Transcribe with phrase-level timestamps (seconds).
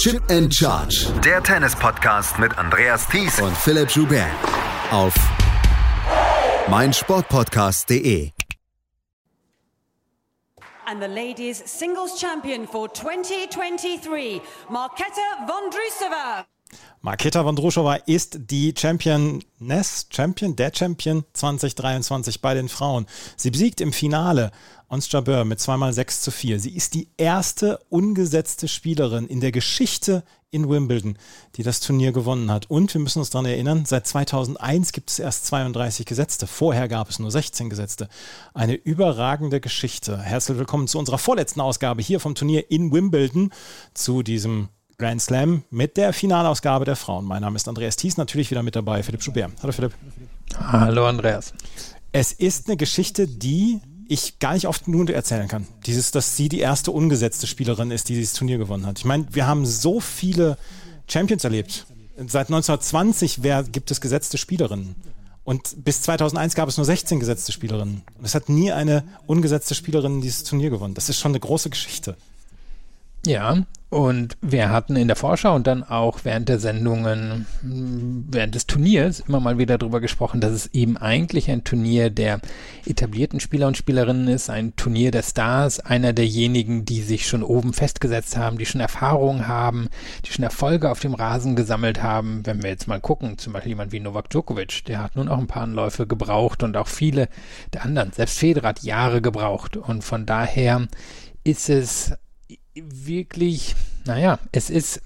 [0.00, 1.12] Chip and Charge.
[1.22, 4.30] Der Tennis-Podcast mit Andreas Thies und Philipp Joubert.
[4.90, 5.12] Auf
[6.70, 8.30] meinsportpodcast.de.
[10.86, 14.40] And the ladies singles champion for 2023,
[14.70, 16.46] Marketa Vondrusova.
[17.02, 23.06] Marketa Vondrushova ist die Championess, Champion, der Champion 2023 bei den Frauen.
[23.36, 24.50] Sie besiegt im Finale
[24.92, 26.58] Ons Jabeur mit zweimal 6 zu 4.
[26.58, 31.16] Sie ist die erste ungesetzte Spielerin in der Geschichte in Wimbledon,
[31.54, 32.68] die das Turnier gewonnen hat.
[32.68, 36.48] Und wir müssen uns daran erinnern, seit 2001 gibt es erst 32 Gesetzte.
[36.48, 38.08] Vorher gab es nur 16 Gesetzte.
[38.52, 40.18] Eine überragende Geschichte.
[40.18, 43.52] Herzlich willkommen zu unserer vorletzten Ausgabe hier vom Turnier in Wimbledon,
[43.94, 47.26] zu diesem Grand Slam mit der Finalausgabe der Frauen.
[47.26, 49.52] Mein Name ist Andreas Thies, natürlich wieder mit dabei, Philipp Schubert.
[49.62, 49.92] Hallo Philipp.
[50.58, 51.54] Hallo Andreas.
[52.10, 55.68] Es ist eine Geschichte, die ich gar nicht oft genug erzählen kann.
[55.86, 58.98] Dieses, dass sie die erste ungesetzte Spielerin ist, die dieses Turnier gewonnen hat.
[58.98, 60.58] Ich meine, wir haben so viele
[61.08, 61.86] Champions erlebt.
[62.16, 64.96] Seit 1920 wer, gibt es gesetzte Spielerinnen.
[65.44, 68.02] Und bis 2001 gab es nur 16 gesetzte Spielerinnen.
[68.22, 70.94] Es hat nie eine ungesetzte Spielerin dieses Turnier gewonnen.
[70.94, 72.16] Das ist schon eine große Geschichte.
[73.26, 78.66] Ja, und wir hatten in der Vorschau und dann auch während der Sendungen, während des
[78.66, 82.40] Turniers immer mal wieder darüber gesprochen, dass es eben eigentlich ein Turnier der
[82.86, 87.72] etablierten Spieler und Spielerinnen ist, ein Turnier der Stars, einer derjenigen, die sich schon oben
[87.72, 89.88] festgesetzt haben, die schon Erfahrung haben,
[90.24, 92.46] die schon Erfolge auf dem Rasen gesammelt haben.
[92.46, 95.38] Wenn wir jetzt mal gucken, zum Beispiel jemand wie Novak Djokovic, der hat nun auch
[95.38, 97.28] ein paar Anläufe gebraucht und auch viele
[97.74, 98.12] der anderen.
[98.12, 100.86] Selbst Federer hat Jahre gebraucht und von daher
[101.42, 102.12] ist es
[102.74, 105.02] wirklich, naja, es ist,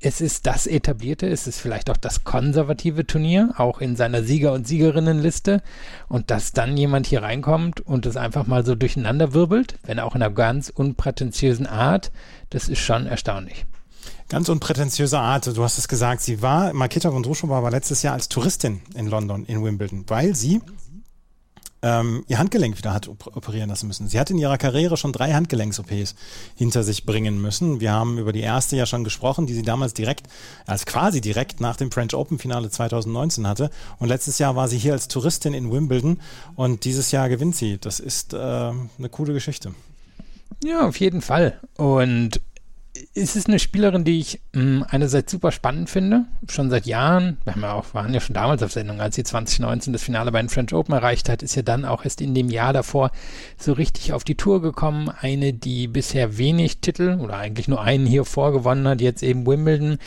[0.00, 4.52] es ist das etablierte, es ist vielleicht auch das konservative Turnier, auch in seiner Sieger-
[4.52, 5.62] und Siegerinnenliste.
[6.08, 10.14] Und dass dann jemand hier reinkommt und es einfach mal so durcheinander wirbelt, wenn auch
[10.14, 12.10] in einer ganz unprätentiösen Art,
[12.50, 13.64] das ist schon erstaunlich.
[14.28, 15.46] Ganz unprätentiöse Art.
[15.46, 19.44] Du hast es gesagt, sie war, Marketa Vondrushova war letztes Jahr als Touristin in London,
[19.44, 20.60] in Wimbledon, weil sie
[21.82, 24.08] ähm, ihr Handgelenk wieder hat operieren lassen müssen.
[24.08, 26.14] Sie hat in ihrer Karriere schon drei Handgelenks-OPs
[26.54, 27.80] hinter sich bringen müssen.
[27.80, 30.28] Wir haben über die erste ja schon gesprochen, die sie damals direkt,
[30.66, 33.70] als quasi direkt nach dem French Open Finale 2019 hatte.
[33.98, 36.20] Und letztes Jahr war sie hier als Touristin in Wimbledon
[36.54, 37.78] und dieses Jahr gewinnt sie.
[37.78, 39.74] Das ist äh, eine coole Geschichte.
[40.62, 41.58] Ja, auf jeden Fall.
[41.76, 42.40] Und
[43.14, 47.38] ist es eine Spielerin, die ich mh, hm, einerseits super spannend finde, schon seit Jahren.
[47.44, 50.30] Wir haben ja auch, waren ja schon damals auf Sendung, als sie 2019 das Finale
[50.30, 53.10] bei den French Open erreicht hat, ist ja dann auch erst in dem Jahr davor
[53.56, 55.08] so richtig auf die Tour gekommen.
[55.08, 59.98] Eine, die bisher wenig Titel oder eigentlich nur einen hier vorgewonnen hat, jetzt eben Wimbledon,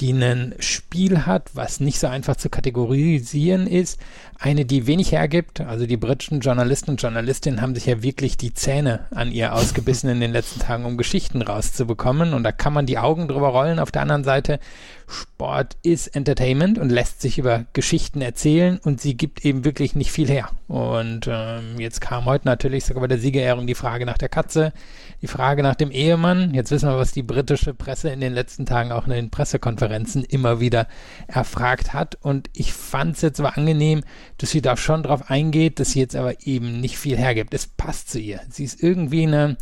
[0.00, 3.98] die ein Spiel hat, was nicht so einfach zu kategorisieren ist.
[4.38, 5.62] Eine, die wenig hergibt.
[5.62, 10.10] Also die britischen Journalisten und Journalistinnen haben sich ja wirklich die Zähne an ihr ausgebissen
[10.10, 12.33] in den letzten Tagen, um Geschichten rauszubekommen.
[12.34, 13.78] Und da kann man die Augen drüber rollen.
[13.78, 14.58] Auf der anderen Seite,
[15.06, 20.10] Sport ist Entertainment und lässt sich über Geschichten erzählen und sie gibt eben wirklich nicht
[20.10, 20.48] viel her.
[20.66, 24.72] Und ähm, jetzt kam heute natürlich sogar bei der Siegerehrung die Frage nach der Katze,
[25.20, 26.54] die Frage nach dem Ehemann.
[26.54, 30.24] Jetzt wissen wir, was die britische Presse in den letzten Tagen auch in den Pressekonferenzen
[30.24, 30.86] immer wieder
[31.26, 32.16] erfragt hat.
[32.22, 34.02] Und ich fand es jetzt aber angenehm,
[34.38, 37.52] dass sie da schon drauf eingeht, dass sie jetzt aber eben nicht viel hergibt.
[37.52, 38.40] Es passt zu ihr.
[38.48, 39.56] Sie ist irgendwie eine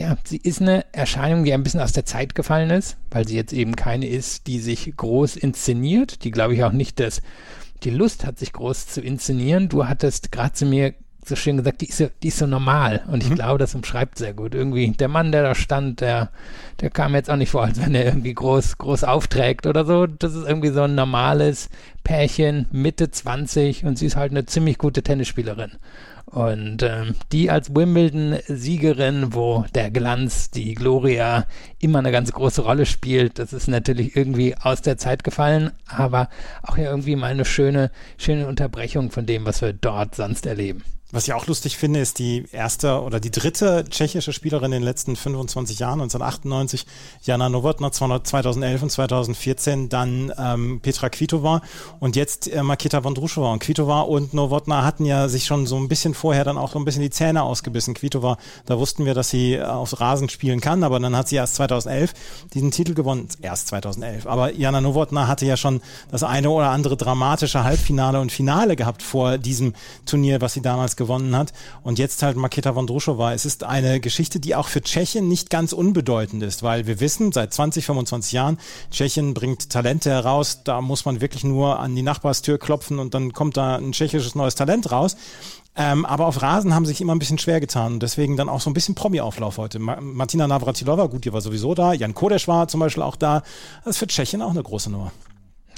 [0.00, 3.36] ja, sie ist eine Erscheinung, die ein bisschen aus der Zeit gefallen ist, weil sie
[3.36, 7.20] jetzt eben keine ist, die sich groß inszeniert, die glaube ich auch nicht das,
[7.82, 9.68] die Lust hat, sich groß zu inszenieren.
[9.68, 13.02] Du hattest gerade zu mir so schön gesagt, die ist, so, die ist so normal.
[13.12, 13.34] Und ich mhm.
[13.34, 14.54] glaube, das umschreibt sehr gut.
[14.54, 16.30] Irgendwie der Mann, der da stand, der,
[16.80, 20.06] der kam jetzt auch nicht vor, als wenn er irgendwie groß, groß aufträgt oder so.
[20.06, 21.68] Das ist irgendwie so ein normales
[22.04, 25.72] Pärchen, Mitte 20 und sie ist halt eine ziemlich gute Tennisspielerin.
[26.30, 31.46] Und ähm, die als Wimbledon-Siegerin, wo der Glanz, die Gloria
[31.80, 36.28] immer eine ganz große Rolle spielt, das ist natürlich irgendwie aus der Zeit gefallen, aber
[36.62, 40.84] auch ja irgendwie mal eine schöne, schöne Unterbrechung von dem, was wir dort sonst erleben.
[41.12, 44.82] Was ich auch lustig finde, ist die erste oder die dritte tschechische Spielerin in den
[44.84, 46.86] letzten 25 Jahren, 1998,
[47.22, 51.62] Jana Novotna 2011 und 2014, dann ähm, Petra Kvitova
[51.98, 53.52] und jetzt äh, Makita Vondrushova.
[53.52, 56.78] Und Kvitova und Novotna hatten ja sich schon so ein bisschen vorher dann auch so
[56.78, 57.94] ein bisschen die Zähne ausgebissen.
[57.94, 61.36] Kvitova, da wussten wir, dass sie äh, aufs Rasen spielen kann, aber dann hat sie
[61.36, 62.12] erst 2011
[62.54, 63.26] diesen Titel gewonnen.
[63.42, 64.28] Erst 2011.
[64.28, 65.80] Aber Jana Novotna hatte ja schon
[66.12, 69.74] das eine oder andere dramatische Halbfinale und Finale gehabt vor diesem
[70.06, 71.52] Turnier, was sie damals gewonnen hat.
[71.82, 73.32] Und jetzt halt Maketa Vondrushova.
[73.32, 77.32] Es ist eine Geschichte, die auch für Tschechien nicht ganz unbedeutend ist, weil wir wissen,
[77.32, 78.58] seit 20, 25 Jahren,
[78.90, 80.62] Tschechien bringt Talente heraus.
[80.62, 84.34] Da muss man wirklich nur an die Nachbarstür klopfen und dann kommt da ein tschechisches
[84.34, 85.16] neues Talent raus.
[85.76, 88.60] Ähm, aber auf Rasen haben sich immer ein bisschen schwer getan und deswegen dann auch
[88.60, 89.78] so ein bisschen Promi-Auflauf heute.
[89.78, 91.94] Ma Martina Navratilova, gut, die war sowieso da.
[91.94, 93.42] Jan Kodesch war zum Beispiel auch da.
[93.84, 95.12] Das ist für Tschechien auch eine große Nummer.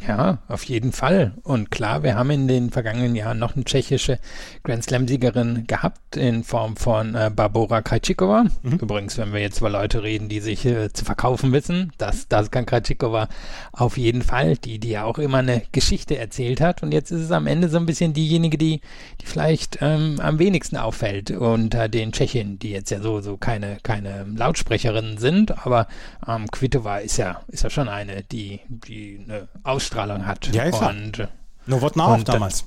[0.07, 1.35] Ja, auf jeden Fall.
[1.45, 4.19] Und klar, wir haben in den vergangenen Jahren noch eine tschechische
[4.65, 8.47] Grand Slam-Siegerin gehabt in Form von äh, Barbora Krajcikova.
[8.63, 8.79] Mhm.
[8.81, 12.51] Übrigens, wenn wir jetzt über Leute reden, die sich äh, zu verkaufen wissen, das, das
[12.51, 13.29] kann Krajcikova
[13.73, 16.83] auf jeden Fall, die, die ja auch immer eine Geschichte erzählt hat.
[16.83, 18.81] Und jetzt ist es am Ende so ein bisschen diejenige, die,
[19.21, 23.79] die vielleicht ähm, am wenigsten auffällt unter den Tschechinnen, die jetzt ja so, so keine,
[23.85, 25.65] keine Lautsprecherinnen sind.
[25.65, 25.87] Aber
[26.27, 30.49] ähm, Kvitova ist ja, ist ja schon eine, die, die eine Ausstrahlung Ausstrahlung hat.
[30.53, 31.29] Ja, ist und, äh,
[31.67, 32.65] Novotna auch damals.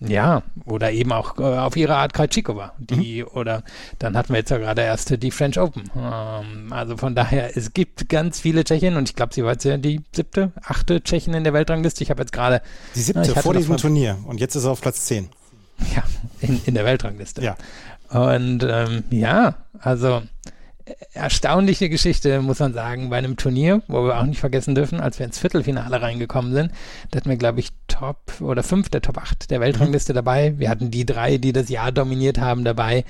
[0.00, 2.72] Ja, oder eben auch äh, auf ihre Art Krajcikova.
[2.78, 3.28] Die, mhm.
[3.34, 3.64] oder
[3.98, 5.90] dann hatten wir jetzt ja gerade erst die French Open.
[5.96, 9.64] Ähm, also von daher, es gibt ganz viele Tschechen und ich glaube, sie war jetzt
[9.64, 12.04] ja die siebte, achte Tschechin in der Weltrangliste.
[12.04, 12.62] Ich habe jetzt gerade.
[12.94, 15.28] Die siebte vor diesem Turnier und jetzt ist er auf Platz 10.
[15.96, 16.04] Ja,
[16.40, 17.42] in, in der Weltrangliste.
[17.42, 17.56] Ja.
[18.10, 20.22] Und ähm, ja, also
[21.12, 25.18] erstaunliche Geschichte, muss man sagen, bei einem Turnier, wo wir auch nicht vergessen dürfen, als
[25.18, 26.72] wir ins Viertelfinale reingekommen sind,
[27.10, 30.16] da hatten wir, glaube ich, Top oder fünf der Top 8 der Weltrangliste mhm.
[30.16, 30.58] dabei.
[30.58, 33.04] Wir hatten die drei, die das Jahr dominiert haben, dabei.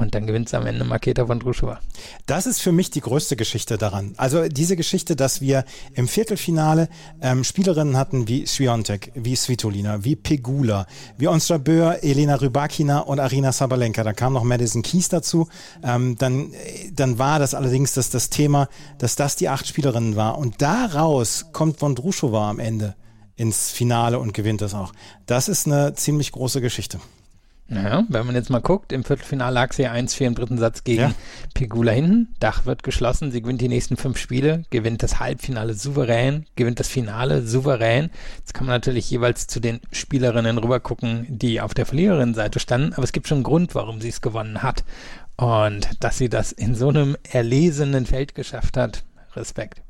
[0.00, 1.78] Und dann gewinnt es am Ende Maketa von Druschowa.
[2.24, 4.14] Das ist für mich die größte Geschichte daran.
[4.16, 6.88] Also diese Geschichte, dass wir im Viertelfinale
[7.20, 10.86] ähm, Spielerinnen hatten wie Sviontek, wie Svitolina, wie Pegula,
[11.18, 14.02] wie Onstrabeur, Elena Rybakina und Arina Sabalenka.
[14.02, 15.48] Da kam noch Madison Keys dazu.
[15.84, 16.52] Ähm, dann,
[16.94, 20.38] dann war das allerdings das, das Thema, dass das die acht Spielerinnen war.
[20.38, 22.94] Und daraus kommt von Druschowa am Ende
[23.36, 24.92] ins Finale und gewinnt das auch.
[25.26, 27.00] Das ist eine ziemlich große Geschichte.
[27.72, 31.02] Naja, wenn man jetzt mal guckt, im Viertelfinale lag sie 1-4 im dritten Satz gegen
[31.02, 31.12] ja.
[31.54, 32.34] Pegula hinten.
[32.40, 36.88] Dach wird geschlossen, sie gewinnt die nächsten fünf Spiele, gewinnt das Halbfinale souverän, gewinnt das
[36.88, 38.10] Finale souverän.
[38.38, 43.04] Jetzt kann man natürlich jeweils zu den Spielerinnen rübergucken, die auf der Verliererinnenseite standen, aber
[43.04, 44.82] es gibt schon einen Grund, warum sie es gewonnen hat.
[45.36, 49.04] Und dass sie das in so einem erlesenen Feld geschafft hat,
[49.36, 49.82] Respekt.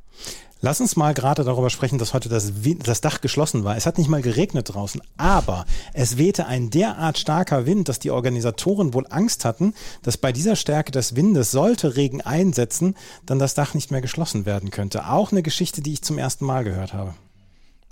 [0.63, 2.53] Lass uns mal gerade darüber sprechen, dass heute das,
[2.85, 3.77] das, Dach geschlossen war.
[3.77, 5.65] Es hat nicht mal geregnet draußen, aber
[5.95, 10.57] es wehte ein derart starker Wind, dass die Organisatoren wohl Angst hatten, dass bei dieser
[10.57, 15.09] Stärke des Windes sollte Regen einsetzen, dann das Dach nicht mehr geschlossen werden könnte.
[15.09, 17.15] Auch eine Geschichte, die ich zum ersten Mal gehört habe.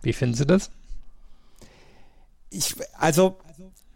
[0.03, 0.71] Wie finden Sie das?
[2.50, 3.38] Ich, also,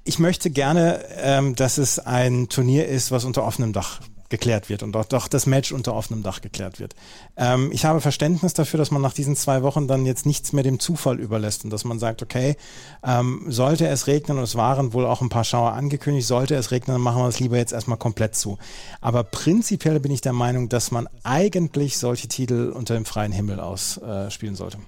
[0.04, 4.00] ich möchte gerne, ähm, dass es ein Turnier ist, was unter offenem Dach
[4.32, 6.96] geklärt wird und auch doch das Match unter offenem Dach geklärt wird.
[7.37, 10.64] Ähm, ich habe Verständnis dafür, dass man nach diesen zwei Wochen dann jetzt nichts mehr
[10.64, 12.56] dem Zufall überlässt und dass man sagt, okay,
[13.05, 16.70] ähm, sollte es regnen und es waren wohl auch ein paar Schauer angekündigt, sollte es
[16.70, 18.58] regnen, dann machen wir es lieber jetzt erstmal komplett zu.
[19.00, 23.61] Aber prinzipiell bin ich der Meinung, dass man eigentlich solche Titel unter dem freien Himmel
[23.61, 24.78] ausspielen äh, sollte.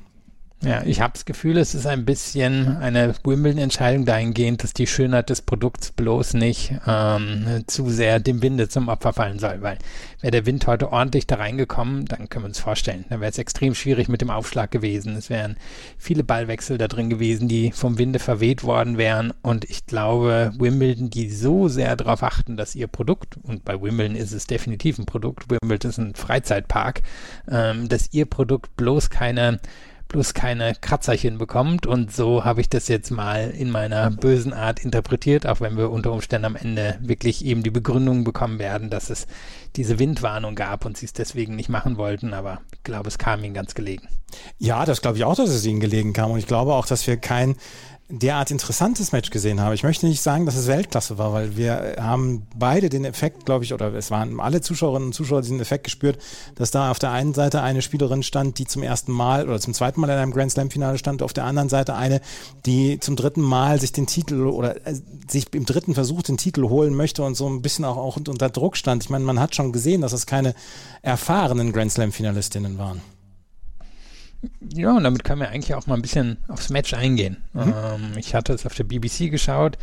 [0.63, 5.29] Ja, ich habe das Gefühl, es ist ein bisschen eine Wimbledon-Entscheidung dahingehend, dass die Schönheit
[5.29, 9.77] des Produkts bloß nicht ähm, zu sehr dem Winde zum Opfer fallen soll, weil
[10.23, 13.37] wäre der Wind heute ordentlich da reingekommen, dann können wir uns vorstellen, dann wäre es
[13.37, 15.17] extrem schwierig mit dem Aufschlag gewesen.
[15.17, 15.57] Es wären
[15.99, 21.11] viele Ballwechsel da drin gewesen, die vom Winde verweht worden wären und ich glaube, Wimbledon,
[21.11, 25.05] die so sehr darauf achten, dass ihr Produkt, und bei Wimbledon ist es definitiv ein
[25.05, 27.03] Produkt, Wimbledon ist ein Freizeitpark,
[27.51, 29.61] ähm, dass ihr Produkt bloß keine
[30.09, 31.87] bloß keine Kratzerchen bekommt.
[31.87, 35.91] Und so habe ich das jetzt mal in meiner bösen Art interpretiert, auch wenn wir
[35.91, 39.27] unter Umständen am Ende wirklich eben die Begründung bekommen werden, dass es
[39.77, 42.33] diese Windwarnung gab und sie es deswegen nicht machen wollten.
[42.33, 44.09] Aber ich glaube, es kam ihnen ganz gelegen.
[44.59, 46.31] Ja, das glaube ich auch, dass es ihnen gelegen kam.
[46.31, 47.57] Und ich glaube auch, dass wir kein
[48.11, 49.75] derart interessantes Match gesehen habe.
[49.75, 53.65] Ich möchte nicht sagen, dass es Weltklasse war, weil wir haben beide den Effekt, glaube
[53.65, 56.19] ich, oder es waren alle Zuschauerinnen und Zuschauer diesen Effekt gespürt,
[56.55, 59.73] dass da auf der einen Seite eine Spielerin stand, die zum ersten Mal oder zum
[59.73, 62.21] zweiten Mal in einem Grand Slam Finale stand, auf der anderen Seite eine,
[62.67, 64.95] die zum dritten Mal sich den Titel oder äh,
[65.27, 68.51] sich im dritten Versuch den Titel holen möchte und so ein bisschen auch, auch unter
[68.51, 69.03] Druck stand.
[69.03, 70.55] Ich meine, man hat schon gesehen, dass es keine
[71.01, 73.01] erfahrenen Grand Slam Finalistinnen waren.
[74.73, 77.39] Ja, und damit können wir eigentlich auch mal ein bisschen aufs Match eingehen.
[77.53, 77.61] Mhm.
[77.63, 79.79] Ähm, ich hatte es auf der BBC geschaut.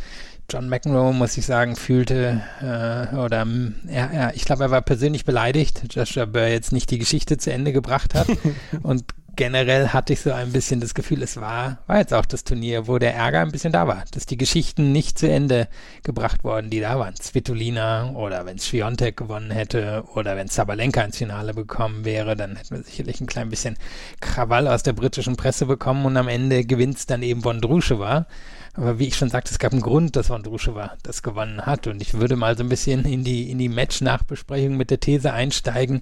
[0.50, 3.46] John McEnroe, muss ich sagen, fühlte, äh, oder
[3.86, 7.52] er, er, ich glaube, er war persönlich beleidigt, Joshua Burr jetzt nicht die Geschichte zu
[7.52, 8.26] Ende gebracht hat
[8.82, 9.04] und
[9.36, 12.86] generell hatte ich so ein bisschen das Gefühl, es war, war jetzt auch das Turnier,
[12.86, 15.68] wo der Ärger ein bisschen da war, dass die Geschichten nicht zu Ende
[16.02, 17.14] gebracht worden, die da waren.
[17.16, 22.76] Svitolina oder wenn Sviontek gewonnen hätte oder wenn Sabalenka ins Finale bekommen wäre, dann hätten
[22.76, 23.76] wir sicherlich ein klein bisschen
[24.20, 28.26] Krawall aus der britischen Presse bekommen und am Ende gewinnt es dann eben Vondrushova.
[28.74, 31.86] Aber wie ich schon sagte, es gab einen Grund, dass Vondrushova das gewonnen hat.
[31.86, 35.34] Und ich würde mal so ein bisschen in die, in die Match-Nachbesprechung mit der These
[35.34, 36.00] einsteigen,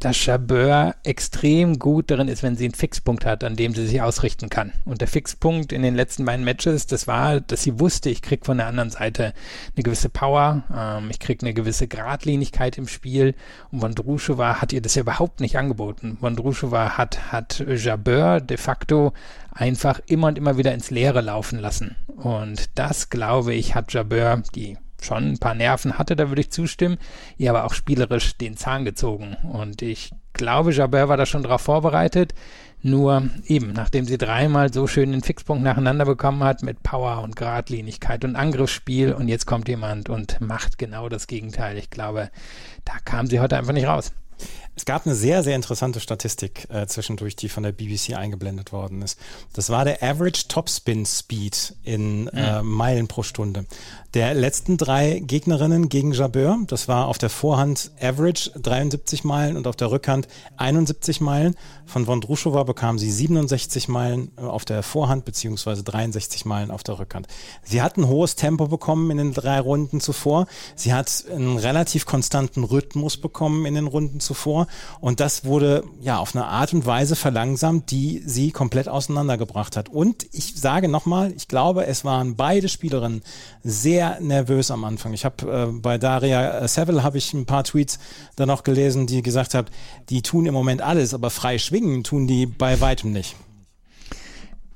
[0.00, 4.02] dass Chabeur extrem gut darin ist, wenn sie den Fixpunkt hat, an dem sie sich
[4.02, 4.72] ausrichten kann.
[4.84, 8.44] Und der Fixpunkt in den letzten beiden Matches, das war, dass sie wusste, ich krieg
[8.44, 9.32] von der anderen Seite
[9.74, 13.34] eine gewisse Power, ähm, ich krieg eine gewisse Gradlinigkeit im Spiel.
[13.72, 16.18] Und Vondrushova hat ihr das ja überhaupt nicht angeboten.
[16.20, 19.14] Vondrushova hat, hat Jabeur de facto
[19.52, 21.96] einfach immer und immer wieder ins Leere laufen lassen.
[22.16, 26.50] Und das, glaube ich, hat Jabeur, die schon ein paar Nerven hatte, da würde ich
[26.50, 26.98] zustimmen,
[27.38, 29.36] ihr aber auch spielerisch den Zahn gezogen.
[29.50, 32.34] Und ich glaube, Jabeur war da schon darauf vorbereitet.
[32.82, 37.36] Nur eben, nachdem sie dreimal so schön den Fixpunkt nacheinander bekommen hat mit Power und
[37.36, 41.76] Gradlinigkeit und Angriffsspiel und jetzt kommt jemand und macht genau das Gegenteil.
[41.76, 42.30] Ich glaube,
[42.86, 44.12] da kam sie heute einfach nicht raus.
[44.80, 49.02] Es gab eine sehr, sehr interessante Statistik äh, zwischendurch, die von der BBC eingeblendet worden
[49.02, 49.18] ist.
[49.52, 53.66] Das war der Average Topspin Speed in äh, Meilen pro Stunde.
[54.14, 59.66] Der letzten drei Gegnerinnen gegen Jabeur, das war auf der Vorhand Average 73 Meilen und
[59.66, 61.54] auf der Rückhand 71 Meilen.
[61.84, 66.98] Von Vondrushova bekam sie 67 Meilen äh, auf der Vorhand beziehungsweise 63 Meilen auf der
[66.98, 67.28] Rückhand.
[67.64, 70.46] Sie hat ein hohes Tempo bekommen in den drei Runden zuvor.
[70.74, 74.68] Sie hat einen relativ konstanten Rhythmus bekommen in den Runden zuvor
[75.00, 79.88] und das wurde ja auf eine Art und Weise verlangsamt, die sie komplett auseinandergebracht hat.
[79.88, 83.22] Und ich sage nochmal, ich glaube, es waren beide Spielerinnen
[83.62, 85.12] sehr nervös am Anfang.
[85.12, 87.98] Ich habe äh, bei Daria Seville habe ich ein paar Tweets
[88.36, 89.68] dann noch gelesen, die gesagt haben,
[90.08, 93.36] die tun im Moment alles, aber frei schwingen tun die bei weitem nicht.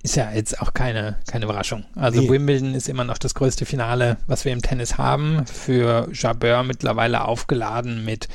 [0.04, 1.86] Ist ja jetzt auch keine, keine Überraschung.
[1.94, 2.28] Also nee.
[2.28, 5.46] Wimbledon ist immer noch das größte Finale, was wir im Tennis haben.
[5.46, 8.28] Für Jabeur mittlerweile aufgeladen mit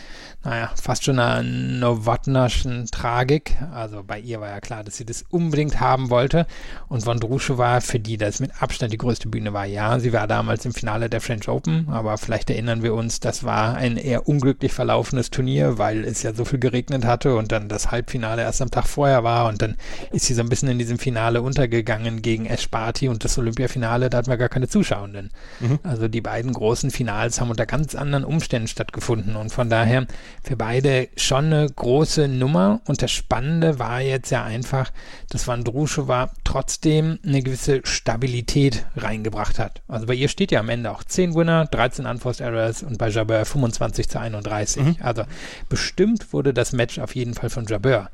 [0.44, 3.58] naja, fast schon einer Novotnaschen Tragik.
[3.74, 6.48] Also bei ihr war ja klar, dass sie das unbedingt haben wollte.
[6.88, 9.66] Und Vondrusche war, für die das mit Abstand die größte Bühne war.
[9.66, 13.44] Ja, sie war damals im Finale der French Open, aber vielleicht erinnern wir uns, das
[13.44, 17.68] war ein eher unglücklich verlaufenes Turnier, weil es ja so viel geregnet hatte und dann
[17.68, 19.76] das Halbfinale erst am Tag vorher war und dann
[20.12, 24.20] ist sie so ein bisschen in diesem Finale untergegangen gegen Esparti und das Olympiafinale, da
[24.20, 25.32] hatten wir gar keine Zuschauenden.
[25.60, 25.80] Mhm.
[25.84, 30.08] Also die beiden großen Finals haben unter ganz anderen Umständen stattgefunden und von daher
[30.44, 32.82] für beide schon eine große Nummer.
[32.88, 34.92] Und das Spannende war jetzt ja einfach,
[35.30, 39.82] dass Van Druschowa trotzdem eine gewisse Stabilität reingebracht hat.
[39.88, 43.10] Also bei ihr steht ja am Ende auch 10 Winner, 13 Unforced Errors und bei
[43.10, 44.84] Jabeur 25 zu 31.
[44.84, 44.96] Mhm.
[45.02, 45.24] Also
[45.68, 48.10] bestimmt wurde das Match auf jeden Fall von Jabeur.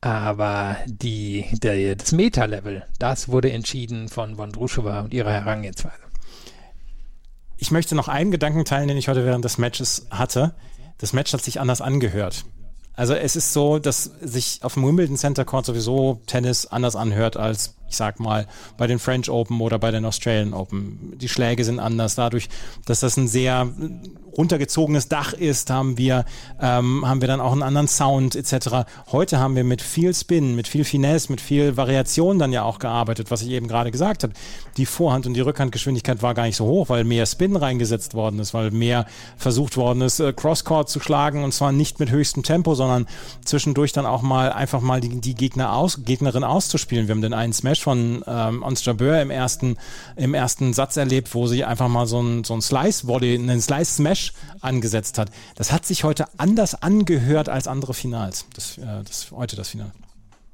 [0.00, 5.98] Aber die, der, das Meta-Level, das wurde entschieden von Druschowa und ihrer Herangehensweise.
[7.58, 10.54] Ich möchte noch einen Gedanken teilen, den ich heute während des Matches hatte
[11.00, 12.44] das Match hat sich anders angehört.
[12.94, 17.36] Also es ist so, dass sich auf dem Wimbledon Center Court sowieso Tennis anders anhört
[17.36, 18.46] als ich sag mal,
[18.78, 21.12] bei den French Open oder bei den Australian Open.
[21.16, 22.14] Die Schläge sind anders.
[22.14, 22.48] Dadurch,
[22.86, 23.68] dass das ein sehr
[24.36, 26.24] runtergezogenes Dach ist, haben wir,
[26.60, 28.86] ähm, haben wir dann auch einen anderen Sound etc.
[29.10, 32.78] Heute haben wir mit viel Spin, mit viel Finesse, mit viel Variation dann ja auch
[32.78, 34.32] gearbeitet, was ich eben gerade gesagt habe.
[34.76, 38.38] Die Vorhand- und die Rückhandgeschwindigkeit war gar nicht so hoch, weil mehr Spin reingesetzt worden
[38.38, 39.06] ist, weil mehr
[39.36, 43.06] versucht worden ist, äh, Crosscourt zu schlagen und zwar nicht mit höchstem Tempo, sondern
[43.44, 47.08] zwischendurch dann auch mal einfach mal die, die Gegner aus, Gegnerin auszuspielen.
[47.08, 49.76] Wir haben den einen Smash Match von ähm, Ons Jabeur im ersten,
[50.16, 54.32] im ersten Satz erlebt, wo sie einfach mal so ein, so ein Slice-Volley, einen Slice-Smash
[54.60, 55.30] angesetzt hat.
[55.56, 58.46] Das hat sich heute anders angehört als andere Finals.
[58.54, 59.92] Das, äh, das heute das Finale.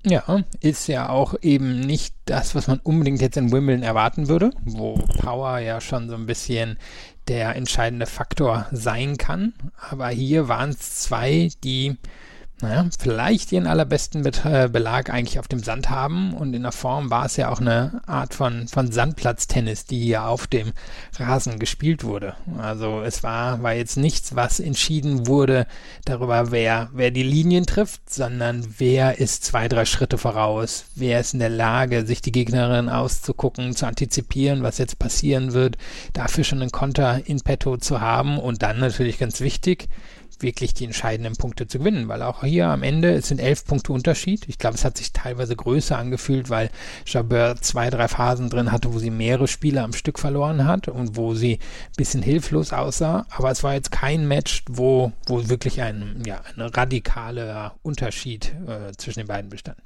[0.04, 4.52] Ja, ist ja auch eben nicht das, was man unbedingt jetzt in Wimbledon erwarten würde,
[4.64, 6.78] wo Power ja schon so ein bisschen
[7.26, 9.52] der entscheidende Faktor sein kann.
[9.90, 11.97] Aber hier waren es zwei, die
[12.62, 16.72] naja, vielleicht ihren allerbesten Be äh, Belag eigentlich auf dem Sand haben und in der
[16.72, 20.72] Form war es ja auch eine Art von, von Sandplatztennis, die hier auf dem
[21.18, 22.34] Rasen gespielt wurde.
[22.56, 25.66] Also es war, war jetzt nichts, was entschieden wurde
[26.06, 31.34] darüber, wer, wer die Linien trifft, sondern wer ist zwei, drei Schritte voraus, wer ist
[31.34, 35.76] in der Lage, sich die Gegnerin auszugucken, zu antizipieren, was jetzt passieren wird,
[36.14, 39.88] dafür schon einen Konter in petto zu haben und dann natürlich ganz wichtig,
[40.40, 43.92] wirklich die entscheidenden Punkte zu gewinnen, weil auch hier am Ende, es sind elf Punkte
[43.92, 44.48] Unterschied.
[44.48, 46.70] Ich glaube, es hat sich teilweise größer angefühlt, weil
[47.06, 51.16] Jabeur zwei, drei Phasen drin hatte, wo sie mehrere Spiele am Stück verloren hat und
[51.16, 53.26] wo sie ein bisschen hilflos aussah.
[53.30, 58.92] Aber es war jetzt kein Match, wo, wo wirklich ein, ja, ein radikaler Unterschied äh,
[58.96, 59.78] zwischen den beiden bestand.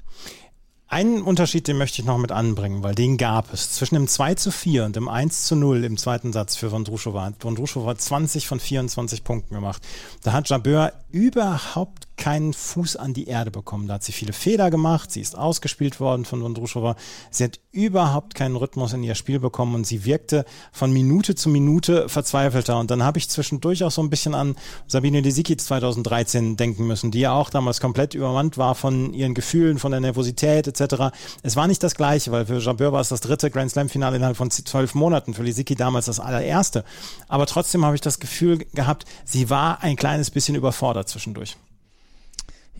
[0.91, 3.71] Einen Unterschied, den möchte ich noch mit anbringen, weil den gab es.
[3.71, 7.23] Zwischen dem 2 zu 4 und dem 1 zu 0 im zweiten Satz für Vondrushova
[7.23, 9.81] hat Vondrushova 20 von 24 Punkten gemacht.
[10.21, 13.87] Da hat Jabeur überhaupt keinen Fuß an die Erde bekommen.
[13.87, 16.95] Da hat sie viele Fehler gemacht, sie ist ausgespielt worden von Vondrushova.
[17.31, 21.49] Sie hat überhaupt keinen Rhythmus in ihr Spiel bekommen und sie wirkte von Minute zu
[21.49, 22.77] Minute verzweifelter.
[22.77, 27.09] Und dann habe ich zwischendurch auch so ein bisschen an Sabine Lisicki 2013 denken müssen,
[27.09, 31.15] die ja auch damals komplett übermannt war von ihren Gefühlen, von der Nervosität etc.
[31.41, 34.37] Es war nicht das Gleiche, weil für Jabeur war es das dritte Grand Slam-Finale innerhalb
[34.37, 36.83] von zwölf Monaten, für Lisicki damals das allererste.
[37.27, 41.57] Aber trotzdem habe ich das Gefühl gehabt, sie war ein kleines bisschen überfordert zwischendurch.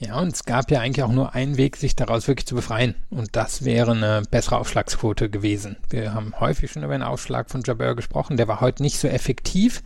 [0.03, 2.95] Ja, und es gab ja eigentlich auch nur einen Weg, sich daraus wirklich zu befreien.
[3.11, 5.77] Und das wäre eine bessere Aufschlagsquote gewesen.
[5.91, 8.35] Wir haben häufig schon über den Aufschlag von Jabeur gesprochen.
[8.35, 9.83] Der war heute nicht so effektiv,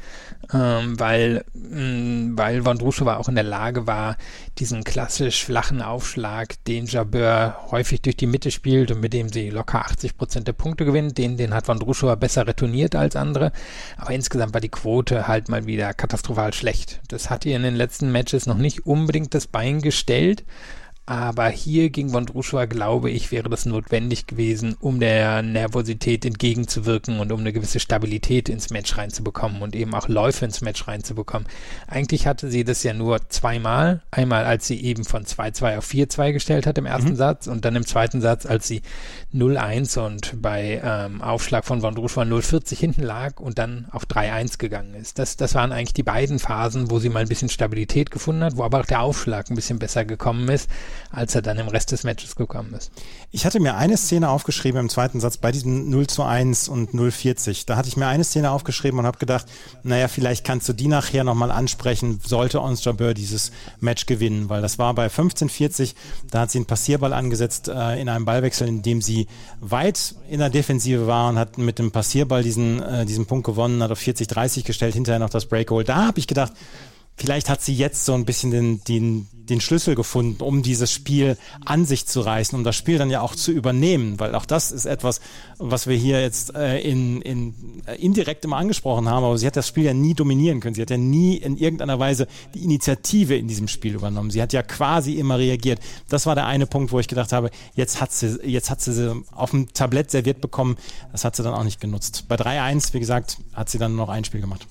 [0.53, 4.15] ähm, weil, mh, mm, weil Vondrushova auch in der Lage war,
[4.57, 9.49] diesen klassisch flachen Aufschlag, den Jabeur häufig durch die Mitte spielt und mit dem sie
[9.49, 13.51] locker 80 Prozent der Punkte gewinnt, den, den hat Vondrushova besser retourniert als andere.
[13.97, 17.01] Aber insgesamt war die Quote halt mal wieder katastrophal schlecht.
[17.09, 20.43] Das hat ihr in den letzten Matches noch nicht unbedingt das Bein gestellt gestellt.
[21.07, 27.31] Aber hier gegen Vondrushova, glaube ich, wäre das notwendig gewesen, um der Nervosität entgegenzuwirken und
[27.31, 31.47] um eine gewisse Stabilität ins Match reinzubekommen und eben auch Läufe ins Match reinzubekommen.
[31.85, 34.01] Eigentlich hatte sie das ja nur zweimal.
[34.09, 37.17] Einmal, als sie eben von 2-2 auf 4-2 gestellt hat im ersten mhm.
[37.17, 38.81] Satz und dann im zweiten Satz, als sie
[39.31, 44.95] 0-1 und bei ähm, Aufschlag von Vondrushova 0-40 hinten lag und dann auf 3-1 gegangen
[44.95, 45.19] ist.
[45.19, 48.57] Das, das waren eigentlich die beiden Phasen, wo sie mal ein bisschen Stabilität gefunden hat,
[48.57, 50.67] wo aber auch der Aufschlag ein bisschen besser gekommen ist
[51.11, 52.91] als er dann im Rest des Matches gekommen ist.
[53.31, 56.91] Ich hatte mir eine Szene aufgeschrieben im zweiten Satz bei diesem 0 zu 1 und
[56.93, 57.65] 040.
[57.65, 59.45] Da hatte ich mir eine Szene aufgeschrieben und habe gedacht,
[59.83, 64.61] naja, vielleicht kannst du die nachher nochmal ansprechen, sollte Ons Jabeur dieses Match gewinnen, weil
[64.61, 65.95] das war bei 1540,
[66.31, 69.27] da hat sie einen Passierball angesetzt äh, in einem Ballwechsel, in dem sie
[69.59, 73.83] weit in der Defensive war und hat mit dem Passierball diesen, äh, diesen Punkt gewonnen,
[73.83, 75.89] hat auf 40-30 gestellt, hinterher noch das Breakhold.
[75.89, 76.53] Da habe ich gedacht,
[77.15, 81.37] vielleicht hat sie jetzt so ein bisschen den, den, den Schlüssel gefunden, um dieses Spiel
[81.63, 84.71] an sich zu reißen, um das Spiel dann ja auch zu übernehmen, weil auch das
[84.71, 85.21] ist etwas,
[85.57, 89.55] was wir hier jetzt äh, in, in, äh, indirekt immer angesprochen haben, aber sie hat
[89.55, 90.75] das Spiel ja nie dominieren können.
[90.75, 94.31] Sie hat ja nie in irgendeiner Weise die Initiative in diesem Spiel übernommen.
[94.31, 95.79] Sie hat ja quasi immer reagiert.
[96.09, 98.93] Das war der eine Punkt, wo ich gedacht habe, jetzt hat sie, jetzt hat sie
[98.93, 100.77] sie auf dem Tablett serviert bekommen.
[101.11, 102.25] Das hat sie dann auch nicht genutzt.
[102.27, 104.67] Bei 3-1, wie gesagt, hat sie dann noch ein Spiel gemacht.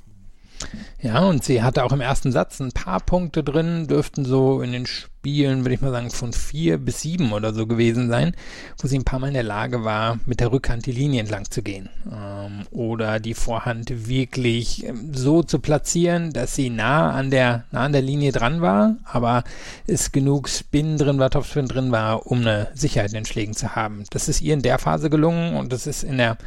[1.01, 4.73] Ja, und sie hatte auch im ersten Satz ein paar Punkte drin, dürften so in
[4.73, 8.35] den Spielen, würde ich mal sagen, von vier bis sieben oder so gewesen sein,
[8.79, 11.51] wo sie ein paar Mal in der Lage war, mit der Rückhand die Linie entlang
[11.51, 11.89] zu gehen.
[12.11, 17.85] Ähm, oder die Vorhand wirklich ähm, so zu platzieren, dass sie nah an der, nah
[17.85, 19.45] an der Linie dran war, aber
[19.87, 23.77] es genug Spin drin war, Topspin drin war, um eine Sicherheit in den Schlägen zu
[23.77, 24.05] haben.
[24.11, 26.39] Das ist ihr in der Phase gelungen und das ist in der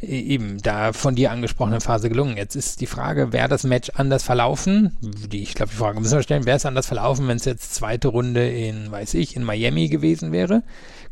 [0.00, 2.36] eben da von dir angesprochenen Phase gelungen.
[2.36, 4.96] Jetzt ist die Frage, wäre das Match anders verlaufen?
[5.00, 7.74] Die, ich glaube, die Frage müssen wir stellen, wäre es anders verlaufen, wenn es jetzt
[7.74, 10.62] zweite Runde in, weiß ich, in Miami gewesen wäre?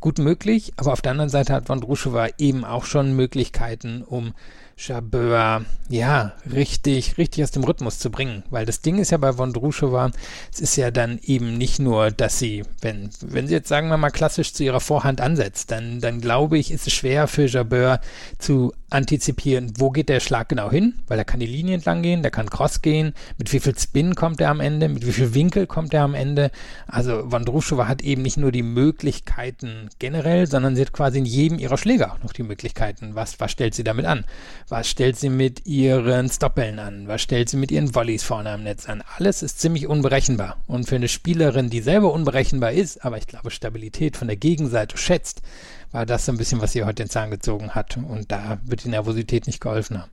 [0.01, 4.35] Gut möglich, aber auf der anderen Seite hat Vondrushova eben auch schon Möglichkeiten, um
[4.77, 8.43] Jabeur, ja, richtig, richtig aus dem Rhythmus zu bringen.
[8.51, 10.11] Weil das Ding ist ja bei Vondrushova,
[10.53, 13.97] es ist ja dann eben nicht nur, dass sie, wenn, wenn sie jetzt sagen wir
[13.97, 18.01] mal klassisch zu ihrer Vorhand ansetzt, dann, dann glaube ich, ist es schwer für Jabeur
[18.39, 22.23] zu antizipieren, wo geht der Schlag genau hin, weil er kann die Linie entlang gehen,
[22.23, 25.35] der kann Cross gehen, mit wie viel Spin kommt er am Ende, mit wie viel
[25.35, 26.51] Winkel kommt er am Ende.
[26.87, 31.59] Also Vondrushova hat eben nicht nur die Möglichkeiten generell, sondern sie hat quasi in jedem
[31.59, 33.15] ihrer Schläge auch noch die Möglichkeiten.
[33.15, 34.25] Was, was stellt sie damit an?
[34.69, 37.09] Was stellt sie mit ihren Stoppeln an?
[37.09, 39.03] Was stellt sie mit ihren Volleys vorne am Netz an?
[39.17, 40.57] Alles ist ziemlich unberechenbar.
[40.67, 44.97] Und für eine Spielerin, die selber unberechenbar ist, aber ich glaube Stabilität von der Gegenseite
[44.97, 45.43] schätzt,
[45.91, 47.97] war das so ein bisschen, was ihr heute den Zahn gezogen hat.
[47.97, 50.11] Und da wird die Nervosität nicht geholfen haben.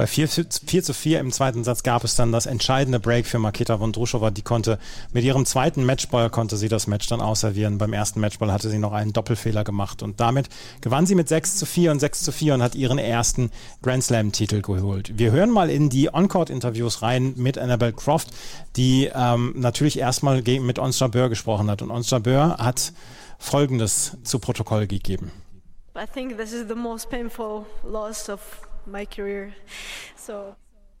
[0.00, 3.38] Bei 4, 4 zu 4 im zweiten Satz gab es dann das entscheidende Break für
[3.38, 4.30] Maketa Vondrushova.
[4.30, 4.78] Die konnte
[5.12, 7.76] mit ihrem zweiten Matchball konnte sie das Match dann ausservieren.
[7.76, 10.48] Beim ersten Matchball hatte sie noch einen Doppelfehler gemacht und damit
[10.80, 13.50] gewann sie mit 6 zu 4 und 6 zu 4 und hat ihren ersten
[13.82, 15.18] Grand Slam Titel geholt.
[15.18, 18.28] Wir hören mal in die On-Court-Interviews rein mit Annabelle Croft,
[18.76, 21.82] die ähm, natürlich erstmal mit Ons Jabeur gesprochen hat.
[21.82, 22.94] Und Ons Jabeur hat
[23.38, 25.30] Folgendes zu Protokoll gegeben.
[25.94, 28.40] I think this is the most painful loss of
[28.86, 29.52] my career.
[30.16, 30.54] So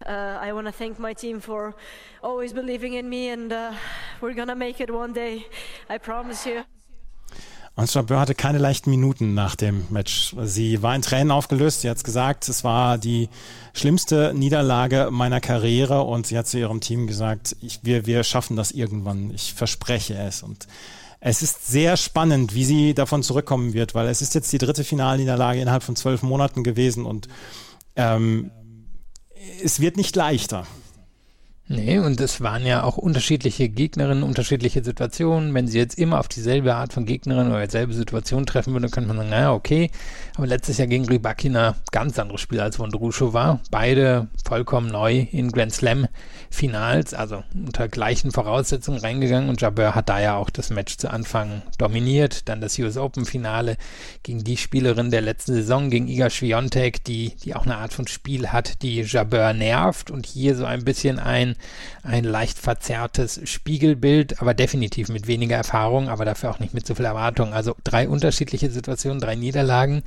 [0.06, 1.74] uh, I want to thank my team for
[2.22, 3.72] always believing in me, and uh,
[4.20, 5.46] we're gonna make it one day.
[5.88, 6.64] I promise you.
[7.76, 10.34] Und Jabeur hatte keine leichten Minuten nach dem Match.
[10.42, 11.80] Sie war in Tränen aufgelöst.
[11.80, 13.28] Sie hat es gesagt, es war die
[13.72, 18.56] schlimmste Niederlage meiner Karriere und sie hat zu ihrem Team gesagt, ich, wir, wir schaffen
[18.56, 19.32] das irgendwann.
[19.32, 20.42] Ich verspreche es.
[20.42, 20.66] Und
[21.20, 24.84] es ist sehr spannend, wie sie davon zurückkommen wird, weil es ist jetzt die dritte
[24.84, 27.28] Finalniederlage innerhalb von zwölf Monaten gewesen und
[27.96, 28.50] ähm,
[29.62, 30.66] es wird nicht leichter.
[31.72, 35.54] Nee, und es waren ja auch unterschiedliche Gegnerinnen, unterschiedliche Situationen.
[35.54, 39.06] Wenn sie jetzt immer auf dieselbe Art von Gegnerin oder dieselbe Situation treffen würde, könnte
[39.06, 39.92] man sagen, naja, okay.
[40.34, 43.60] Aber letztes Jahr gegen Rybakina ganz anderes Spiel als Wondruschow war.
[43.70, 46.08] Beide vollkommen neu in Grand Slam
[46.50, 51.08] Finals, also unter gleichen Voraussetzungen reingegangen und Jabeur hat da ja auch das Match zu
[51.08, 52.48] Anfang dominiert.
[52.48, 53.76] Dann das US Open Finale
[54.24, 58.08] gegen die Spielerin der letzten Saison, gegen Iga Swiatek, die, die auch eine Art von
[58.08, 61.54] Spiel hat, die Jabeur nervt und hier so ein bisschen ein
[62.02, 66.94] ein leicht verzerrtes Spiegelbild, aber definitiv mit weniger Erfahrung, aber dafür auch nicht mit so
[66.94, 67.52] viel Erwartung.
[67.52, 70.02] Also drei unterschiedliche Situationen, drei Niederlagen.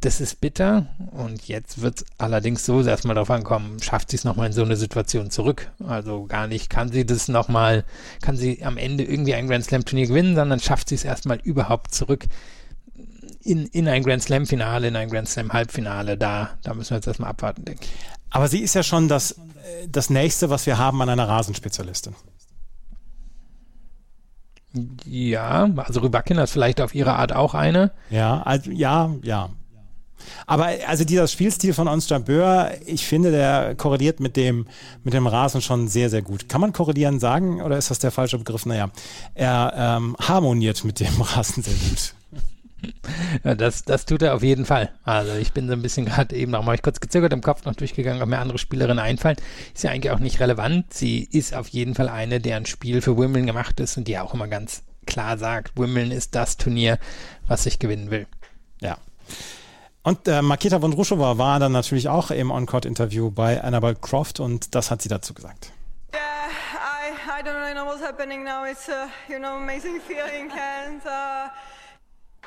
[0.00, 0.86] Das ist bitter.
[1.10, 4.62] Und jetzt wird es allerdings so erstmal darauf ankommen, schafft sie es nochmal in so
[4.62, 5.70] eine Situation zurück?
[5.86, 7.84] Also gar nicht, kann sie das nochmal,
[8.20, 11.38] kann sie am Ende irgendwie ein Grand Slam Turnier gewinnen, sondern schafft sie es erstmal
[11.42, 12.26] überhaupt zurück
[13.44, 16.16] in, in ein Grand Slam Finale, in ein Grand Slam Halbfinale.
[16.16, 17.90] Da, da müssen wir jetzt erstmal abwarten, denke ich.
[18.30, 19.36] Aber sie ist ja schon das,
[19.88, 22.14] das nächste, was wir haben an einer Rasenspezialistin.
[25.04, 27.90] Ja, also Rybakina ist vielleicht auf ihre Art auch eine.
[28.10, 29.50] Ja, also, ja, ja.
[30.46, 34.66] Aber also dieser Spielstil von Ons Jabeur, ich finde, der korreliert mit dem,
[35.02, 36.48] mit dem Rasen schon sehr, sehr gut.
[36.48, 38.64] Kann man korrelieren sagen oder ist das der falsche Begriff?
[38.64, 38.90] Naja,
[39.34, 42.14] er ähm, harmoniert mit dem Rasen sehr gut.
[43.44, 44.90] Ja, das, das tut er auf jeden Fall.
[45.04, 47.74] Also ich bin so ein bisschen gerade eben noch mal kurz gezögert im Kopf noch
[47.74, 49.36] durchgegangen, ob mir andere Spielerinnen einfallen.
[49.74, 50.92] Ist ja eigentlich auch nicht relevant.
[50.92, 54.34] Sie ist auf jeden Fall eine, deren Spiel für Wimbledon gemacht ist und die auch
[54.34, 56.98] immer ganz klar sagt, Wimbledon ist das Turnier,
[57.46, 58.26] was ich gewinnen will.
[58.80, 58.98] Ja.
[60.04, 64.90] Und äh, Maketa Vondrushova war dann natürlich auch im On-Court-Interview bei Annabelle Croft und das
[64.90, 65.72] hat sie dazu gesagt.
[66.12, 66.20] Yeah,
[66.74, 68.64] I, I don't really know what's happening now.
[68.64, 71.48] It's a, you know, amazing feeling and uh,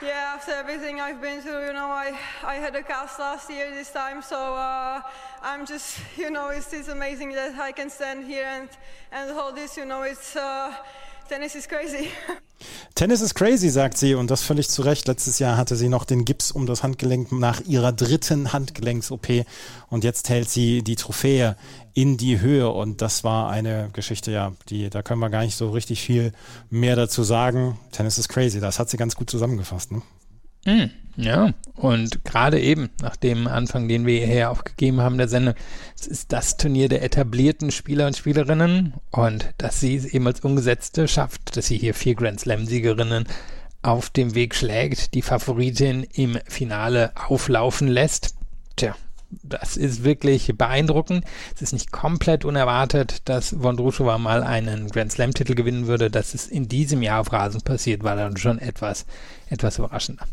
[0.01, 3.71] Yeah, after everything I've been through, you know, I, I had a cast last year
[3.71, 5.01] this time, so uh,
[5.41, 8.67] I'm just, you know, it's, it's amazing that I can stand here and,
[9.13, 10.75] and hold this, you know, it's, uh,
[11.27, 12.09] Tennis is crazy.
[12.93, 15.07] Tennis ist crazy, sagt sie, und das völlig zu Recht.
[15.07, 19.45] Letztes Jahr hatte sie noch den Gips um das Handgelenk nach ihrer dritten Handgelenks-OP
[19.89, 21.57] und jetzt hält sie die Trophäe
[21.93, 25.55] in die Höhe und das war eine Geschichte, ja, die, da können wir gar nicht
[25.55, 26.31] so richtig viel
[26.69, 27.79] mehr dazu sagen.
[27.91, 30.01] Tennis ist crazy, das hat sie ganz gut zusammengefasst, ne?
[30.65, 30.85] Mm,
[31.17, 35.53] ja, und gerade eben, nach dem Anfang, den wir hier auch gegeben haben, der Sendung,
[35.97, 40.41] es ist das Turnier der etablierten Spieler und Spielerinnen und dass sie es eben als
[40.41, 43.25] Ungesetzte schafft, dass sie hier vier Grand Slam-Siegerinnen
[43.81, 48.35] auf dem Weg schlägt, die Favoritin im Finale auflaufen lässt.
[48.75, 48.95] Tja,
[49.43, 51.23] das ist wirklich beeindruckend.
[51.55, 56.09] Es ist nicht komplett unerwartet, dass Vondrushova mal einen Grand Slam-Titel gewinnen würde.
[56.09, 59.05] Dass es in diesem Jahr auf Rasen passiert, war dann schon etwas,
[59.49, 60.25] etwas überraschender.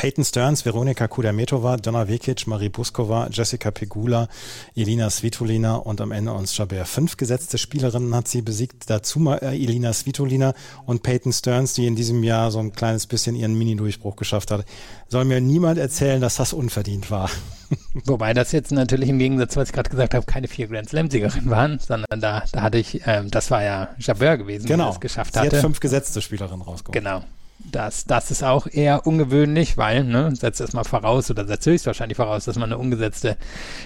[0.00, 4.28] Peyton Stearns, Veronika Kudermetova, Donna Vekic, Marie Buskova, Jessica Pegula,
[4.74, 6.86] Elina Svitolina und am Ende uns Jabeur.
[6.86, 10.54] Fünf gesetzte Spielerinnen hat sie besiegt, dazu mal äh, Elina Svitolina
[10.86, 14.64] und Peyton Stearns, die in diesem Jahr so ein kleines bisschen ihren Mini-Durchbruch geschafft hat.
[15.08, 17.28] Soll mir niemand erzählen, dass das unverdient war.
[18.06, 21.50] Wobei das jetzt natürlich im Gegensatz, was ich gerade gesagt habe, keine vier Grand Slam-Siegerinnen
[21.50, 24.84] waren, sondern da, da hatte ich, ähm, das war ja Jabeur gewesen, genau.
[24.84, 25.56] der es geschafft Sie hatte.
[25.56, 26.94] hat fünf gesetzte Spielerinnen rausgeholt.
[26.94, 27.22] Genau.
[27.70, 32.44] Das, das ist auch eher ungewöhnlich, weil, ne, setzt erstmal voraus oder setzt höchstwahrscheinlich voraus,
[32.44, 33.36] dass man eine ungesetzte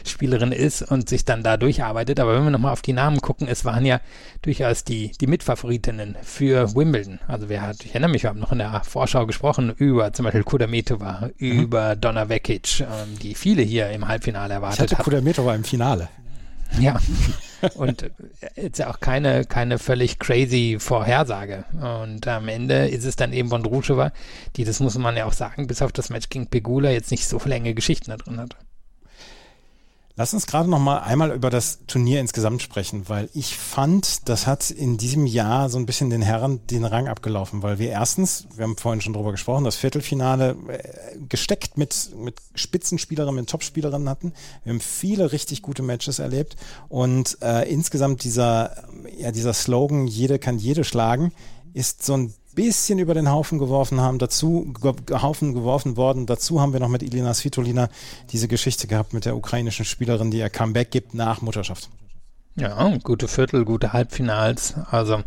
[0.07, 2.21] Spielerin ist und sich dann da durcharbeitet.
[2.21, 4.01] Aber wenn wir nochmal auf die Namen gucken, es waren ja
[4.43, 7.19] durchaus die, die Mitfavoritinnen für Wimbledon.
[7.27, 10.25] Also wir hat, ich erinnere mich, wir haben noch in der Vorschau gesprochen über zum
[10.25, 11.61] Beispiel Kudametova, mhm.
[11.61, 14.87] über Donna Vekic, ähm, die viele hier im Halbfinale erwartet haben.
[14.87, 16.09] Ich hatte Kudametova im Finale.
[16.79, 16.99] Ja.
[17.75, 18.11] Und
[18.57, 21.65] jetzt ja auch keine, keine völlig crazy Vorhersage.
[21.81, 24.13] Und am Ende ist es dann eben Vondrushova,
[24.57, 27.27] die, das muss man ja auch sagen, bis auf das Match gegen Pegula jetzt nicht
[27.27, 28.57] so enge Geschichten da drin hat.
[30.17, 34.47] Lass uns gerade noch mal einmal über das Turnier insgesamt sprechen, weil ich fand, das
[34.47, 38.47] hat in diesem Jahr so ein bisschen den Herren den Rang abgelaufen, weil wir erstens,
[38.55, 44.09] wir haben vorhin schon drüber gesprochen, das Viertelfinale äh, gesteckt mit, mit Spitzenspielerinnen, mit Topspielerinnen
[44.09, 44.35] hatten.
[44.63, 46.55] Wir haben viele richtig gute Matches erlebt
[46.89, 48.85] und äh, insgesamt dieser,
[49.19, 51.33] ja, dieser Slogan, jede kann jede schlagen,
[51.73, 54.19] ist so ein bisschen über den Haufen geworfen haben.
[54.19, 54.73] Dazu
[55.11, 56.27] Haufen geworfen worden.
[56.27, 57.89] Dazu haben wir noch mit Ilina Svitolina
[58.33, 61.89] diese Geschichte gehabt mit der ukrainischen Spielerin, die ihr Comeback gibt nach Mutterschaft.
[62.57, 64.75] Ja, gute Viertel, gute Halbfinals.
[64.89, 65.25] Also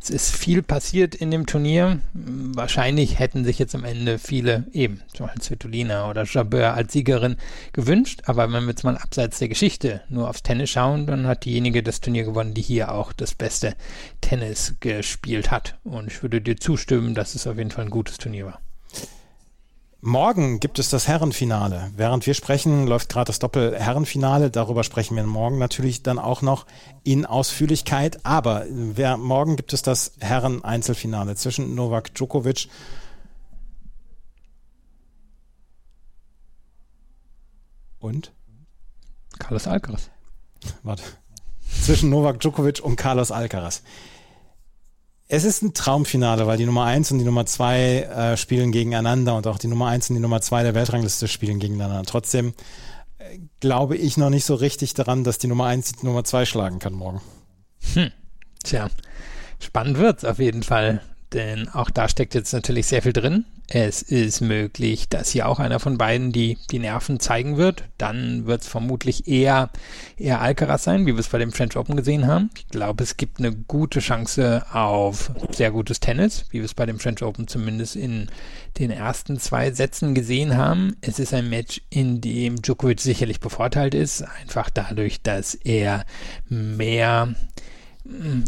[0.00, 1.98] es ist viel passiert in dem Turnier.
[2.14, 7.36] Wahrscheinlich hätten sich jetzt am Ende viele eben, zum Beispiel Svitolina oder Jabeur als Siegerin
[7.74, 8.22] gewünscht.
[8.24, 11.82] Aber wenn wir jetzt mal abseits der Geschichte nur aufs Tennis schauen, dann hat diejenige
[11.82, 13.74] das Turnier gewonnen, die hier auch das beste
[14.22, 15.76] Tennis gespielt hat.
[15.84, 18.60] Und ich würde dir zustimmen, dass es auf jeden Fall ein gutes Turnier war.
[20.02, 21.90] Morgen gibt es das Herrenfinale.
[21.94, 24.50] Während wir sprechen, läuft gerade das Doppel-Herrenfinale.
[24.50, 26.64] Darüber sprechen wir morgen natürlich dann auch noch
[27.04, 28.24] in Ausführlichkeit.
[28.24, 32.68] Aber wer, morgen gibt es das Herren-Einzelfinale zwischen Novak Djokovic
[37.98, 38.32] und
[39.38, 40.10] Carlos Alcaraz.
[40.82, 41.02] Warte.
[41.82, 43.82] Zwischen Novak Djokovic und Carlos Alcaraz.
[45.32, 49.36] Es ist ein Traumfinale, weil die Nummer 1 und die Nummer 2 äh, spielen gegeneinander
[49.36, 52.02] und auch die Nummer 1 und die Nummer 2 der Weltrangliste spielen gegeneinander.
[52.04, 52.52] Trotzdem
[53.18, 56.46] äh, glaube ich noch nicht so richtig daran, dass die Nummer 1 die Nummer 2
[56.46, 57.20] schlagen kann morgen.
[57.94, 58.10] Hm.
[58.64, 58.88] Tja,
[59.60, 61.00] spannend wird's auf jeden Fall
[61.32, 63.44] denn auch da steckt jetzt natürlich sehr viel drin.
[63.72, 67.84] Es ist möglich, dass hier auch einer von beiden die, die Nerven zeigen wird.
[67.98, 69.70] Dann wird es vermutlich eher,
[70.16, 72.50] eher Alcaraz sein, wie wir es bei dem French Open gesehen haben.
[72.56, 76.84] Ich glaube, es gibt eine gute Chance auf sehr gutes Tennis, wie wir es bei
[76.84, 78.26] dem French Open zumindest in
[78.80, 80.96] den ersten zwei Sätzen gesehen haben.
[81.00, 86.04] Es ist ein Match, in dem Djokovic sicherlich bevorteilt ist, einfach dadurch, dass er
[86.48, 87.36] mehr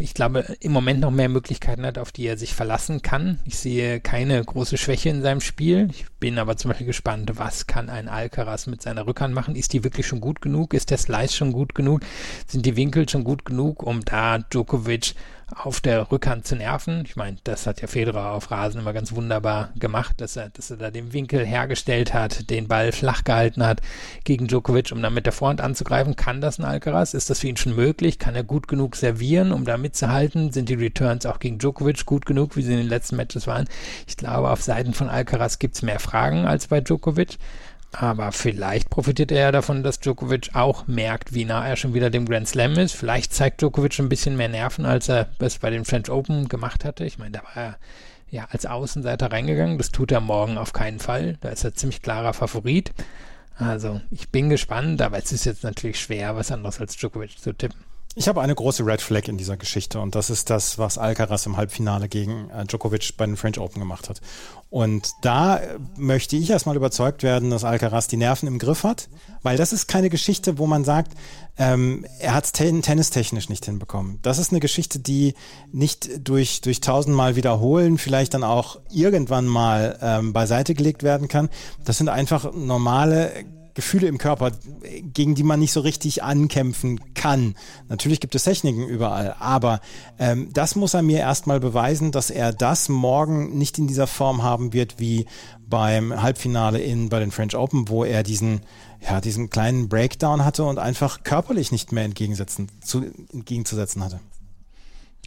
[0.01, 3.38] ich glaube, im Moment noch mehr Möglichkeiten hat, auf die er sich verlassen kann.
[3.45, 5.88] Ich sehe keine große Schwäche in seinem Spiel.
[5.91, 9.57] Ich bin aber zum Beispiel gespannt, was kann ein Alcaraz mit seiner Rückhand machen?
[9.57, 10.73] Ist die wirklich schon gut genug?
[10.73, 12.03] Ist der Slice schon gut genug?
[12.47, 15.17] Sind die Winkel schon gut genug, um da Djokovic
[15.57, 17.05] auf der Rückhand zu nerven.
[17.07, 20.71] Ich meine, das hat ja Federer auf Rasen immer ganz wunderbar gemacht, dass er, dass
[20.71, 23.81] er da den Winkel hergestellt hat, den Ball flach gehalten hat
[24.25, 26.17] gegen Djokovic, um dann mit der Vorhand anzugreifen.
[26.17, 27.15] Kann das ein Alcaraz?
[27.15, 28.19] Ist das für ihn schon möglich?
[28.19, 30.53] Kann er gut genug servieren, um da mitzuhalten?
[30.53, 33.69] Sind die Returns auch gegen Djokovic gut genug, wie sie in den letzten Matches waren?
[34.07, 37.38] Ich glaube, auf Seiten von Alcaraz gibt es mehr Fragen als bei Djokovic.
[37.92, 42.09] Aber vielleicht profitiert er ja davon, dass Djokovic auch merkt, wie nah er schon wieder
[42.09, 42.92] dem Grand Slam ist.
[42.92, 46.87] Vielleicht zeigt Djokovic ein bisschen mehr Nerven, als er es bei den French Open gemacht
[46.87, 47.05] hatte.
[47.05, 47.77] Ich meine, da war er
[48.31, 49.77] ja als Außenseiter reingegangen.
[49.77, 51.37] Das tut er morgen auf keinen Fall.
[51.42, 52.92] Da ist er ziemlich klarer Favorit.
[53.57, 57.53] Also ich bin gespannt, aber es ist jetzt natürlich schwer, was anderes als Djokovic zu
[57.53, 57.91] tippen.
[58.14, 61.46] Ich habe eine große Red Flag in dieser Geschichte und das ist das, was Alcaraz
[61.46, 64.20] im Halbfinale gegen äh, Djokovic bei den French Open gemacht hat.
[64.68, 69.09] Und da äh, möchte ich erstmal überzeugt werden, dass Alcaraz die Nerven im Griff hat,
[69.42, 71.12] weil das ist keine Geschichte, wo man sagt,
[71.57, 74.18] ähm, er hat es ten tennistechnisch nicht hinbekommen.
[74.20, 75.33] Das ist eine Geschichte, die
[75.72, 81.48] nicht durch, durch tausendmal wiederholen vielleicht dann auch irgendwann mal ähm, beiseite gelegt werden kann.
[81.83, 83.33] Das sind einfach normale
[83.75, 84.53] Gefühle im Körper,
[85.15, 87.55] gegen die man nicht so richtig ankämpfen kann.
[87.89, 89.81] Natürlich gibt es Techniken überall, aber
[90.19, 94.43] ähm, das muss er mir erstmal beweisen, dass er das morgen nicht in dieser Form
[94.43, 95.27] haben wird wie
[95.67, 98.61] beim Halbfinale in bei den French Open, wo er diesen
[99.01, 104.21] ja diesen kleinen Breakdown hatte und einfach körperlich nicht mehr entgegensetzen zu, entgegenzusetzen hatte.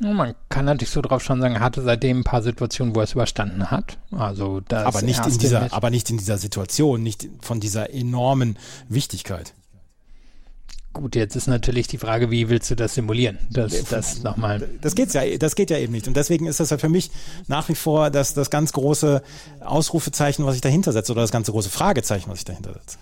[0.02, 3.06] Man kann natürlich so drauf schon sagen, er hatte seitdem ein paar Situationen, wo er
[3.06, 3.98] es überstanden hat.
[4.12, 8.58] Also das aber nicht in dieser, aber nicht in dieser Situation, nicht von dieser enormen
[8.90, 9.54] Wichtigkeit.
[10.92, 13.38] Gut, jetzt ist natürlich die Frage, wie willst du das simulieren?
[13.50, 14.70] Das, das nochmal.
[14.82, 16.08] Das geht's ja, das geht ja eben nicht.
[16.08, 17.12] Und deswegen ist das ja für mich
[17.48, 19.22] nach wie vor das, das ganz große
[19.60, 22.98] Ausrufezeichen, was ich dahinter setze, oder das ganz große Fragezeichen, was ich dahinter setze.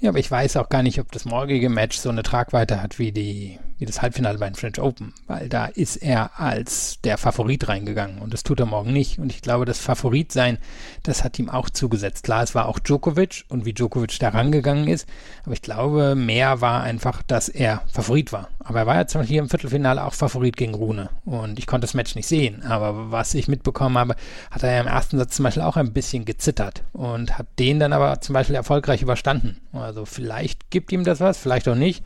[0.00, 3.00] Ja, aber ich weiß auch gar nicht, ob das morgige Match so eine Tragweite hat
[3.00, 7.18] wie die, wie das Halbfinale bei den French Open, weil da ist er als der
[7.18, 9.18] Favorit reingegangen und das tut er morgen nicht.
[9.18, 10.58] Und ich glaube, das Favoritsein,
[11.02, 12.22] das hat ihm auch zugesetzt.
[12.22, 15.08] Klar, es war auch Djokovic und wie Djokovic da rangegangen ist,
[15.44, 18.50] aber ich glaube, mehr war einfach, dass er Favorit war.
[18.60, 21.66] Aber er war ja zum Beispiel hier im Viertelfinale auch Favorit gegen Rune und ich
[21.66, 22.62] konnte das Match nicht sehen.
[22.62, 24.14] Aber was ich mitbekommen habe,
[24.50, 27.80] hat er ja im ersten Satz zum Beispiel auch ein bisschen gezittert und hat den
[27.80, 29.56] dann aber zum Beispiel erfolgreich überstanden.
[29.72, 32.04] Also vielleicht gibt ihm das was, vielleicht auch nicht.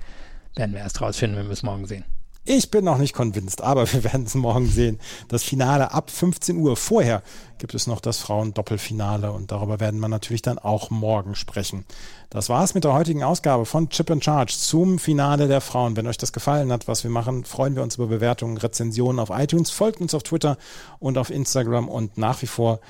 [0.55, 2.05] Werden wir erst rausfinden, wenn wir es morgen sehen.
[2.45, 4.99] Ich bin noch nicht convinced, aber wir werden es morgen sehen.
[5.29, 6.77] Das Finale ab 15 Uhr.
[6.77, 7.23] Vorher
[7.59, 11.85] gibt es noch das Frauen-Doppelfinale und darüber werden wir natürlich dann auch morgen sprechen.
[12.31, 15.97] Das war's mit der heutigen Ausgabe von Chip and Charge zum Finale der Frauen.
[15.97, 19.31] Wenn euch das gefallen hat, was wir machen, freuen wir uns über Bewertungen, Rezensionen auf
[19.31, 19.71] iTunes.
[19.71, 20.59] Folgt uns auf Twitter
[20.99, 22.81] und auf Instagram und nach wie vor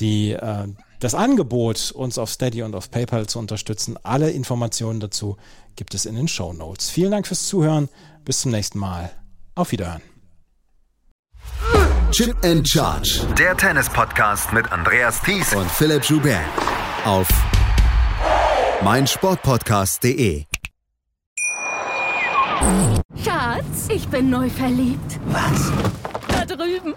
[0.00, 0.68] die äh,
[1.02, 3.98] das Angebot, uns auf Steady und auf PayPal zu unterstützen.
[4.04, 5.36] Alle Informationen dazu
[5.74, 6.90] gibt es in den Show Notes.
[6.90, 7.88] Vielen Dank fürs Zuhören.
[8.24, 9.10] Bis zum nächsten Mal.
[9.56, 10.02] Auf Wiederhören.
[12.12, 13.26] Chip and Charge.
[13.36, 16.40] Der Tennis-Podcast mit Andreas Thies und Philipp Joubert.
[17.04, 17.26] Auf
[18.84, 20.44] meinsportpodcast.de.
[23.24, 25.18] Schatz, ich bin neu verliebt.
[25.26, 25.72] Was?